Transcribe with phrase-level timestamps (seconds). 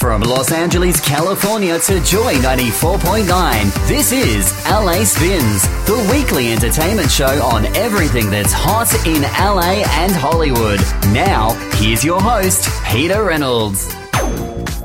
[0.00, 7.44] From Los Angeles, California to Joy 94.9, this is LA Spinz, the weekly entertainment show
[7.44, 10.80] on everything that's hot in LA and Hollywood.
[11.12, 13.94] Now, here's your host, Peter Reynolds.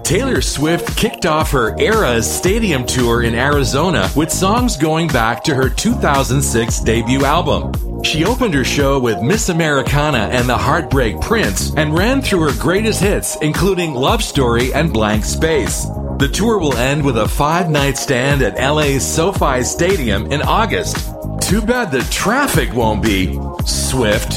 [0.04, 5.55] Taylor Swift kicked off her Eras Stadium tour in Arizona with songs going back to
[5.55, 7.71] her 2006 debut album.
[8.05, 12.62] She opened her show with Miss Americana and the Heartbreak Prince and ran through her
[12.62, 15.86] greatest hits, including Love Story and Blank Space.
[16.20, 20.98] The tour will end with a five night stand at LA's SoFi Stadium in August.
[21.41, 24.34] Too bad the traffic won't be Swift.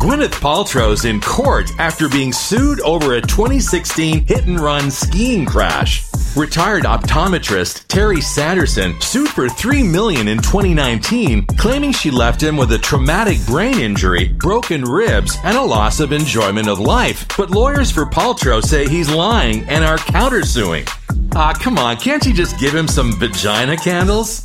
[0.00, 6.05] Gwyneth Paltrow's in court after being sued over a 2016 hit and run skiing crash.
[6.36, 12.70] Retired optometrist Terry Sanderson sued for 3 million in 2019, claiming she left him with
[12.72, 17.26] a traumatic brain injury, broken ribs, and a loss of enjoyment of life.
[17.38, 20.86] But lawyers for Paltrow say he's lying and are countersuing.
[21.34, 24.42] Ah, come on, can't you just give him some vagina candles?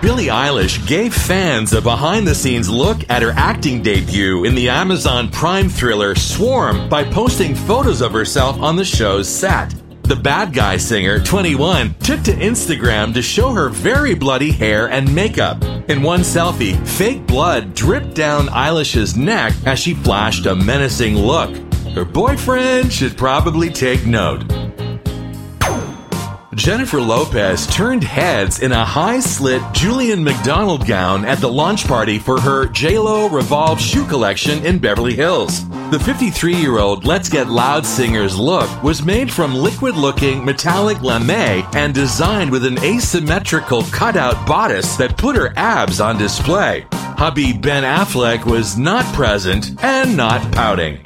[0.00, 4.68] Billie Eilish gave fans a behind the scenes look at her acting debut in the
[4.68, 9.74] Amazon Prime thriller Swarm by posting photos of herself on the show's set.
[10.04, 15.12] The bad guy singer, 21, took to Instagram to show her very bloody hair and
[15.12, 15.64] makeup.
[15.90, 21.54] In one selfie, fake blood dripped down Eilish's neck as she flashed a menacing look.
[21.94, 24.44] Her boyfriend should probably take note.
[26.58, 32.18] Jennifer Lopez turned heads in a high slit Julien Macdonald gown at the launch party
[32.18, 35.68] for her JLo Revolve shoe collection in Beverly Hills.
[35.90, 41.00] The 53 year old Let's Get Loud singer's look was made from liquid looking metallic
[41.00, 41.30] lame
[41.76, 46.84] and designed with an asymmetrical cutout bodice that put her abs on display.
[46.90, 50.98] Hubby Ben Affleck was not present and not pouting.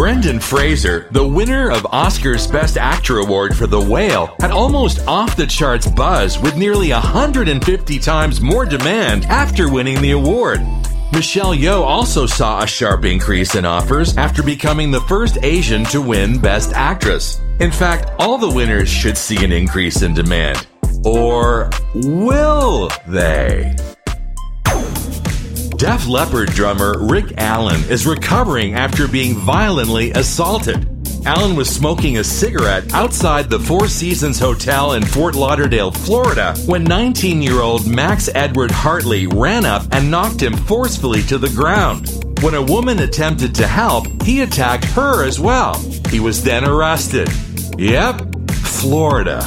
[0.00, 5.36] Brendan Fraser, the winner of Oscar's Best Actor Award for The Whale, had almost off
[5.36, 10.62] the charts buzz with nearly 150 times more demand after winning the award.
[11.12, 16.00] Michelle Yeoh also saw a sharp increase in offers after becoming the first Asian to
[16.00, 17.38] win Best Actress.
[17.60, 20.66] In fact, all the winners should see an increase in demand.
[21.04, 23.76] Or will they?
[25.80, 30.86] Def Leppard drummer Rick Allen is recovering after being violently assaulted.
[31.24, 36.84] Allen was smoking a cigarette outside the Four Seasons Hotel in Fort Lauderdale, Florida, when
[36.84, 42.10] 19 year old Max Edward Hartley ran up and knocked him forcefully to the ground.
[42.42, 45.78] When a woman attempted to help, he attacked her as well.
[46.10, 47.30] He was then arrested.
[47.78, 49.40] Yep, Florida.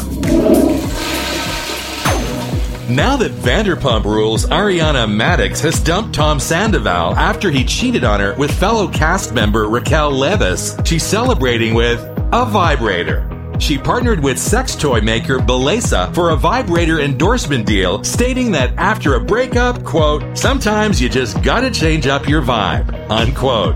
[2.89, 8.35] Now that Vanderpump Rules, Ariana Madix has dumped Tom Sandoval after he cheated on her
[8.35, 10.85] with fellow cast member Raquel Leviss.
[10.85, 12.01] She's celebrating with
[12.33, 13.29] a vibrator.
[13.57, 19.15] She partnered with sex toy maker Bellesa for a vibrator endorsement deal, stating that after
[19.15, 23.75] a breakup, quote, sometimes you just gotta change up your vibe, unquote.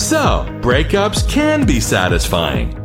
[0.00, 2.79] So, breakups can be satisfying.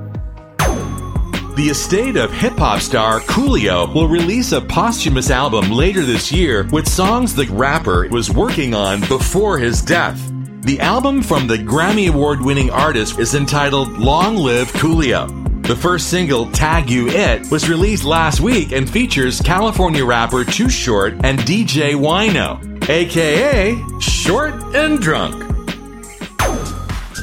[1.56, 6.68] The estate of hip hop star Coolio will release a posthumous album later this year
[6.74, 10.20] with songs the rapper was working on before his death.
[10.64, 15.30] The album from the Grammy Award winning artist is entitled Long Live Coolio.
[15.66, 20.70] The first single, Tag You It, was released last week and features California rapper Too
[20.70, 25.45] Short and DJ Wino, aka Short and Drunk.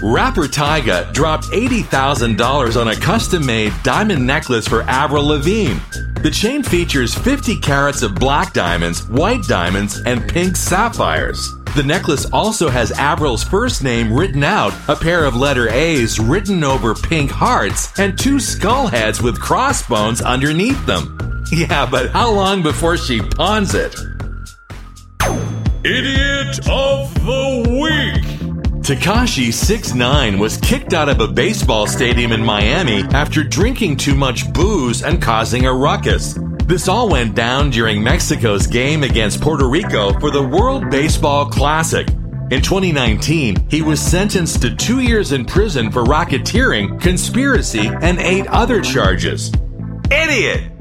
[0.02, 5.78] Rapper Tyga dropped $80,000 on a custom made diamond necklace for Avril Lavigne.
[6.22, 11.48] The chain features 50 carats of black diamonds, white diamonds, and pink sapphires.
[11.76, 16.64] The necklace also has Avril's first name written out, a pair of letter A's written
[16.64, 21.18] over pink hearts, and two skull heads with crossbones underneath them.
[21.52, 23.94] Yeah, but how long before she pawns it?
[25.84, 27.81] Idiot of the Week!
[28.82, 34.52] Tekashi 69 was kicked out of a baseball stadium in Miami after drinking too much
[34.52, 36.36] booze and causing a ruckus.
[36.64, 42.08] This all went down during Mexico's game against Puerto Rico for the World Baseball Classic.
[42.50, 48.48] In 2019, he was sentenced to two years in prison for racketeering, conspiracy, and eight
[48.48, 49.52] other charges.
[50.10, 50.72] Idiot!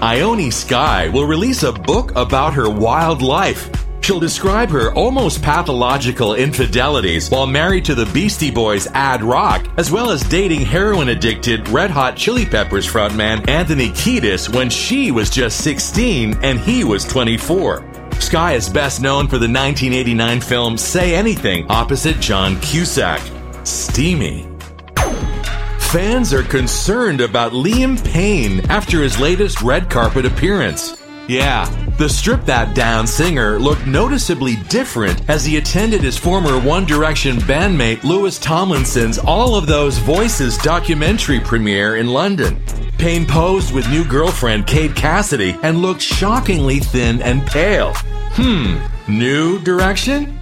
[0.00, 3.77] Ione Skye will release a book about her wild life.
[4.08, 9.90] She'll describe her almost pathological infidelities while married to the Beastie Boys' Ad Rock, as
[9.90, 15.28] well as dating heroin addicted Red Hot Chili Peppers frontman Anthony Kiedis when she was
[15.28, 17.84] just 16 and he was 24.
[18.18, 23.20] Skye is best known for the 1989 film Say Anything opposite John Cusack.
[23.64, 24.48] Steamy.
[25.80, 30.96] Fans are concerned about Liam Payne after his latest red carpet appearance.
[31.28, 36.86] Yeah, the Strip That Down singer looked noticeably different as he attended his former One
[36.86, 42.58] Direction bandmate Louis Tomlinson's All of Those Voices documentary premiere in London.
[42.96, 47.92] Payne posed with new girlfriend Kate Cassidy and looked shockingly thin and pale.
[48.32, 50.37] Hmm, new direction?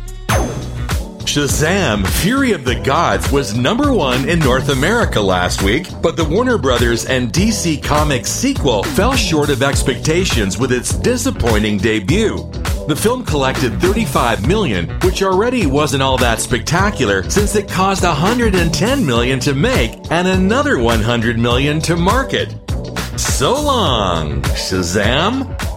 [1.26, 2.06] Shazam!
[2.22, 6.56] Fury of the Gods was number one in North America last week, but the Warner
[6.56, 12.36] Brothers and DC Comics sequel fell short of expectations with its disappointing debut.
[12.86, 19.04] The film collected 35 million, which already wasn't all that spectacular since it cost 110
[19.04, 22.54] million to make and another 100 million to market.
[23.18, 25.75] So long, Shazam!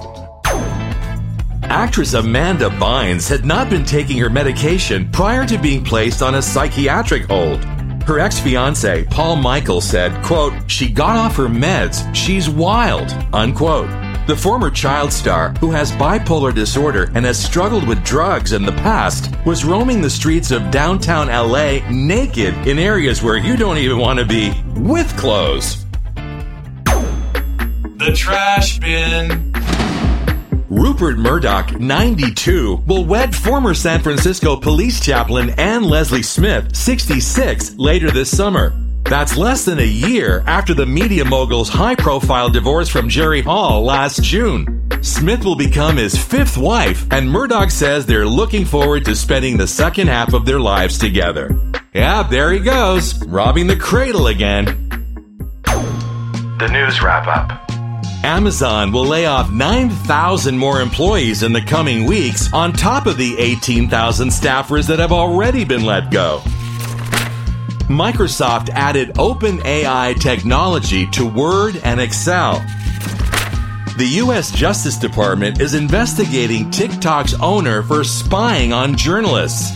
[1.69, 6.41] Actress Amanda Bynes had not been taking her medication prior to being placed on a
[6.41, 7.63] psychiatric hold.
[8.03, 12.03] Her ex-fiance, Paul Michael, said, quote, She got off her meds.
[12.15, 13.87] She's wild, unquote.
[14.25, 18.71] The former child star, who has bipolar disorder and has struggled with drugs in the
[18.71, 23.99] past, was roaming the streets of downtown LA naked in areas where you don't even
[23.99, 25.85] want to be with clothes.
[26.85, 29.48] The trash bin.
[30.79, 38.09] Rupert Murdoch, 92, will wed former San Francisco police chaplain Anne Leslie Smith, 66, later
[38.09, 38.73] this summer.
[39.03, 43.83] That's less than a year after the media mogul's high profile divorce from Jerry Hall
[43.83, 44.87] last June.
[45.01, 49.67] Smith will become his fifth wife, and Murdoch says they're looking forward to spending the
[49.67, 51.49] second half of their lives together.
[51.93, 54.65] Yeah, there he goes, robbing the cradle again.
[55.65, 57.68] The news wrap up.
[58.23, 63.37] Amazon will lay off 9,000 more employees in the coming weeks on top of the
[63.37, 66.41] 18,000 staffers that have already been let go.
[67.87, 72.59] Microsoft added OpenAI technology to Word and Excel.
[73.97, 74.51] The U.S.
[74.51, 79.71] Justice Department is investigating TikTok's owner for spying on journalists.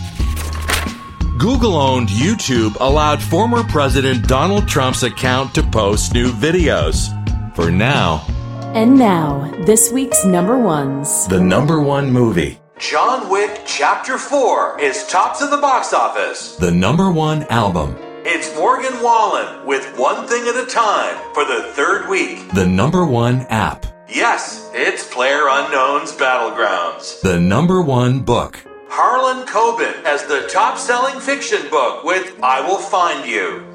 [1.38, 7.10] Google owned YouTube allowed former President Donald Trump's account to post new videos.
[7.54, 8.24] For now,
[8.74, 11.28] and now, this week's number ones.
[11.28, 12.58] The number one movie.
[12.78, 16.56] John Wick Chapter 4 is tops of the box office.
[16.56, 17.96] The number one album.
[18.24, 22.50] It's Morgan Wallen with One Thing at a Time for the third week.
[22.50, 23.86] The number one app.
[24.08, 27.20] Yes, it's Player Unknown's Battlegrounds.
[27.20, 28.60] The number one book.
[28.88, 33.73] Harlan Coben as the top selling fiction book with I Will Find You.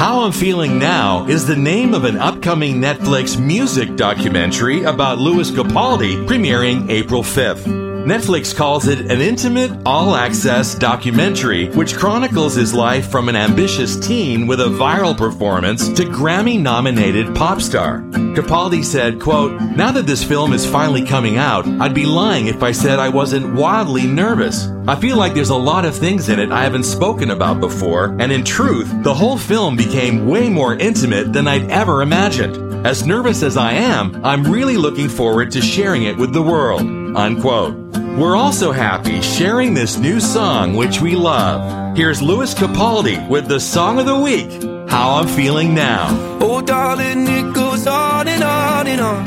[0.00, 5.50] How I'm Feeling Now is the name of an upcoming Netflix music documentary about Lewis
[5.50, 7.89] Capaldi premiering April 5th.
[8.06, 13.96] Netflix calls it an intimate, all access documentary which chronicles his life from an ambitious
[13.98, 18.00] teen with a viral performance to Grammy nominated pop star.
[18.34, 22.62] Capaldi said, quote, Now that this film is finally coming out, I'd be lying if
[22.62, 24.68] I said I wasn't wildly nervous.
[24.88, 28.16] I feel like there's a lot of things in it I haven't spoken about before,
[28.18, 32.86] and in truth, the whole film became way more intimate than I'd ever imagined.
[32.86, 36.80] As nervous as I am, I'm really looking forward to sharing it with the world.
[36.80, 37.89] Unquote.
[38.18, 41.96] We're also happy sharing this new song, which we love.
[41.96, 44.50] Here's Lewis Capaldi with the song of the week,
[44.90, 46.08] How I'm Feeling Now.
[46.40, 49.24] Oh, darling, it goes on and on and on.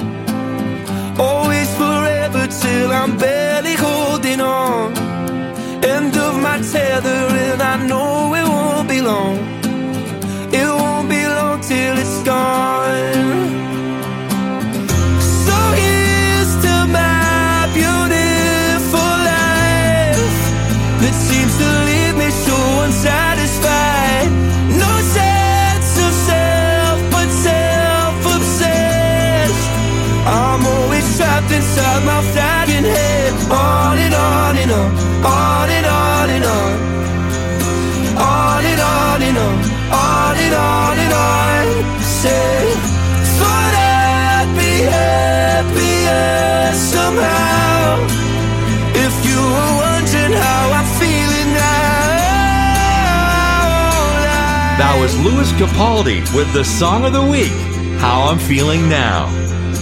[1.19, 4.93] Oh, Always forever till I'm barely holding on.
[5.83, 9.37] End of my tether, and I know it won't be long.
[10.53, 13.12] It won't be long till it's gone.
[55.23, 57.53] Lewis Capaldi with the song of the week,
[58.01, 59.27] How I'm Feeling Now.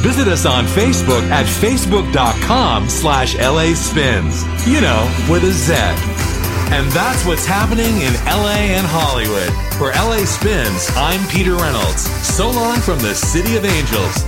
[0.03, 4.45] Visit us on Facebook at facebook.com slash LA Spinz.
[4.67, 5.73] You know, with a Z.
[6.71, 9.51] And that's what's happening in LA and Hollywood.
[9.79, 12.01] For LA Spinz, I'm Peter Reynolds.
[12.23, 14.23] So long from the City of Angels.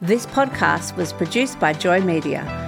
[0.00, 2.67] This podcast was produced by Joy Media.